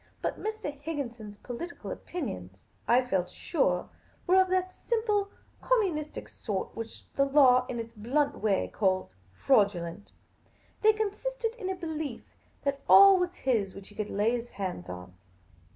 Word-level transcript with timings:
But 0.19 0.39
Mr. 0.39 0.71
Higginson's 0.81 1.37
political 1.37 1.91
opinions, 1.91 2.65
I 2.87 3.05
felt 3.05 3.29
sure, 3.29 3.87
were 4.25 4.41
of 4.41 4.49
that 4.49 4.73
simple 4.73 5.29
communistic 5.61 6.27
sort 6.27 6.75
which 6.75 7.03
the 7.13 7.23
law 7.23 7.67
in 7.67 7.79
its 7.79 7.93
blunt 7.93 8.39
way 8.39 8.67
calls 8.73 9.13
fraudulent. 9.31 10.11
They 10.81 10.91
consisted 10.93 11.53
in 11.53 11.69
a 11.69 11.75
belief 11.75 12.23
that 12.63 12.81
all 12.89 13.19
was 13.19 13.35
his 13.35 13.75
which 13.75 13.89
he 13.89 13.93
could 13.95 14.09
lay 14.09 14.31
his 14.31 14.49
hands 14.49 14.89
on. 14.89 15.13